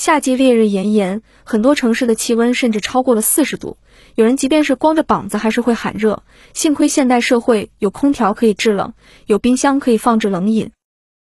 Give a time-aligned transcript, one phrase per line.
[0.00, 3.76] 夏季烈日炎炎，很多城市的气温甚至超过了四十度，
[4.14, 6.22] 有人即便是光着膀子还是会喊热。
[6.54, 8.94] 幸亏现代社会有空调可以制冷，
[9.26, 10.70] 有冰箱可以放置冷饮，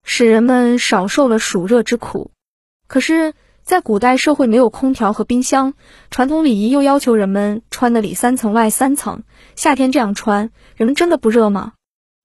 [0.03, 2.29] 使人们少受了暑热之苦。
[2.87, 5.73] 可是，在古代社会没有空调和冰箱，
[6.11, 9.23] 传统礼仪又要求人们穿的里三层外三层，
[9.55, 11.73] 夏天这样穿，人们真的不热吗？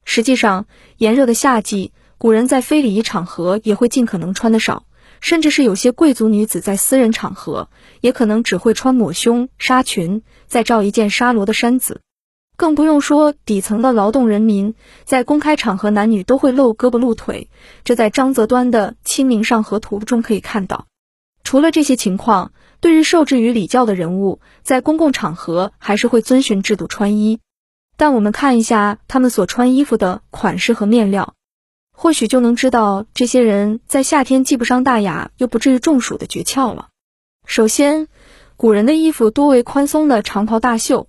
[0.04, 0.66] 实际上，
[0.98, 4.84] 炎热的夏季，古人在非礼仪场合也会尽可能穿的少。
[5.22, 12.00] 甚至是有些贵族女子在私人场合，也可能只会穿抹胸纱裙，再罩一件纱罗的衫子，
[12.56, 17.48] 更不用说底层的劳动人民，在公开场合男女都会露胳膊露腿，
[17.84, 20.86] 这在张择端的《清明上河图》中可以看到。
[21.44, 27.38] 除了这些情况，对于受制于礼教的人物，在公共场合还是会遵循制度穿衣，
[27.96, 31.34] 但我们看一下他们所穿衣服的款式和面料。
[31.92, 36.88] 或许就能知道这些人在夏天既不伤大雅又不至于中暑的诀窍了。
[37.46, 38.08] 首先，
[38.56, 41.08] 古人的衣服多为宽松的长袍大袖。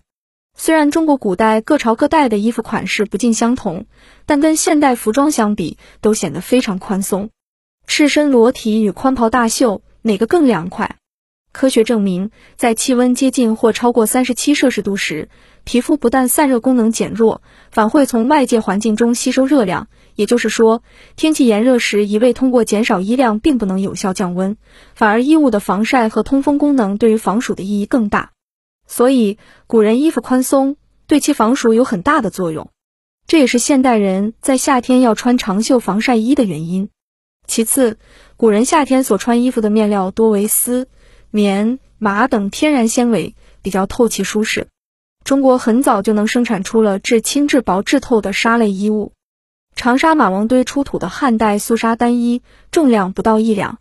[0.55, 3.87] 虽然中国古代各朝各代的衣服款式不尽相同，
[4.27, 7.31] 但跟现代服装相比，都显得非常宽松。
[7.87, 10.97] 赤身裸体与宽袍大袖，哪个更凉快？
[11.51, 15.29] 科学证明，在气温接近或超过三十七摄氏度时，
[15.63, 19.87] 皮肤不但散热功能减弱，反会从外界环境中吸收热量。
[20.15, 20.83] 也就是说，
[21.15, 24.57] 天气炎热时，一味通过减少衣量并不能有效降温，
[24.93, 28.31] 反而衣物的防晒和通风功能对于防暑的意义更大。
[28.85, 30.75] 所以，古人衣服宽松，
[31.07, 32.69] 对其防暑有很大的作用。
[33.25, 36.89] 这也是现代人在夏天要穿长袖防晒衣的原因。
[37.47, 37.97] 其次，
[38.37, 40.87] 古人夏天所穿衣服的面料多为丝、
[41.31, 44.67] 棉、麻等天然纤维，比较透气舒适。
[45.23, 49.13] 中国很早就能生产出了至轻至薄至透的纱类衣物。
[49.75, 53.79] 长沙马王堆出土的汉代素纱单衣，重量不到一两。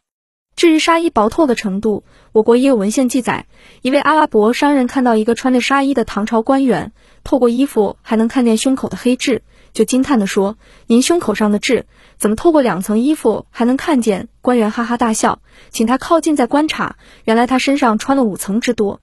[0.54, 3.46] 至于纱衣薄透的程度，我国也有文献记载。
[3.80, 6.92] 一位阿拉伯商人看到一个穿着纱衣的唐朝官员，
[7.24, 9.42] 透过衣服还能看见胸口的黑痣，
[9.72, 11.86] 就惊叹地说：“您胸口上的痣，
[12.18, 19.00] 怎么透过两层衣服还能看见？”官员哈哈大笑，请他靠近再观察，原来他身上穿了五层之多。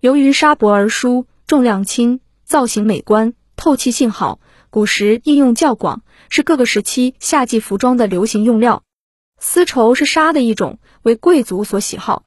[0.00, 6.02] 由于纱薄而疏，重量轻，造型美观，透气性好，古时应用较广。
[6.28, 8.82] 是各个时期夏季服装的流行用料。
[9.38, 12.24] 丝绸是纱的一种，为贵族所喜好。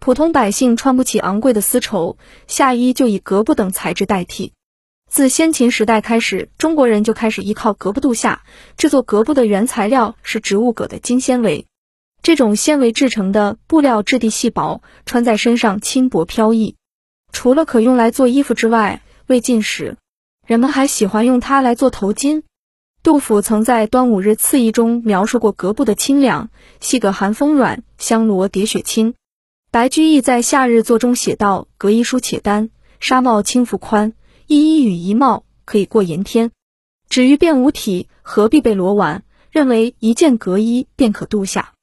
[0.00, 2.18] 普通百姓穿不起昂贵的丝绸，
[2.48, 4.52] 夏衣就以革布等材质代替。
[5.08, 8.42] 自先秦时代开始，中国人就开始依靠革布度夏。
[8.76, 11.68] 制作革布的原材料是植物革的金纤维，
[12.20, 16.74] 这种纤维制成的布料质地细薄，穿在身上轻薄飘逸。
[17.36, 19.98] 除了可用来做衣服之外，魏晋时
[20.46, 22.44] 人们还喜欢用它来做头巾。
[23.02, 26.48] 杜甫曾在《端午日次疑》中描述过革布的清凉，
[26.80, 29.12] 细革寒风软，香罗叠雪轻。
[29.70, 32.70] 白居易在《夏日作》中写道：“革衣舒且单，
[33.00, 34.14] 纱帽轻服宽，
[34.46, 36.52] 一衣与一帽，可以过炎天。
[37.10, 39.24] 至于变五体，何必备罗丸？
[39.50, 41.74] 认为一件革衣便可度夏。”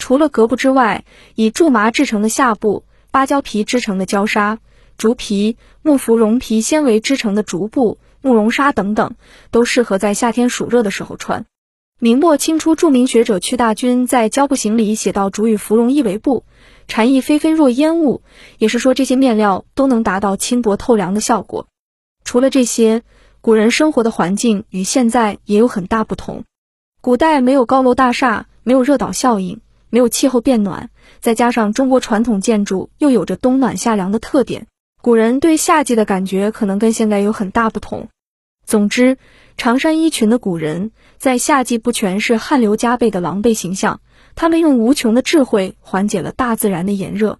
[0.00, 1.04] 除了革布之外，
[1.34, 4.60] 以苎麻制成的夏布、芭蕉皮织成的蕉纱、
[4.98, 7.98] 竹皮、木芙蓉皮纤维织成的竹布。
[8.20, 9.16] 慕容纱等等，
[9.50, 11.44] 都适合在夏天暑热的时候穿。
[12.00, 16.44] 明末清初著名学者屈大均在《交步行》里写道：“竹与芙蓉一为布，
[16.88, 18.22] 蝉翼霏霏若烟雾。”
[18.56, 21.66] 也是说这些面料都能达到轻薄透凉的效果。
[22.24, 23.02] 除了这些，
[23.42, 26.44] 古人生活的环境与现在也有很大不同。
[27.02, 30.88] 古代没有高楼大厦，没有热岛效应，没有气候变暖，
[31.20, 34.66] 再加上中国传统建筑又有着冬暖夏凉的特点，
[35.04, 38.08] 古人对夏季的感觉可能跟现在有很大不同。
[38.66, 39.18] 总之，
[39.58, 44.00] 长衫衣裙的古人在夏季不全是汗流浃背的狼狈形象，
[44.34, 47.38] 他们用无穷的智慧缓解了大自然的炎热。